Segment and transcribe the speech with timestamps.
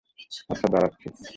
[0.49, 1.07] আচ্ছা, দাড়াচ্ছি।